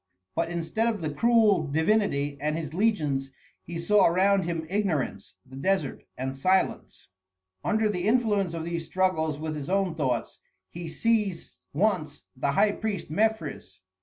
[0.33, 3.29] But instead of the cruel divinity and his legions
[3.61, 7.09] he saw around him ignorance, the desert, and silence.
[7.63, 10.39] Under the influence of these struggles with his own thoughts,
[10.71, 13.79] he seized once the high priest Mefres.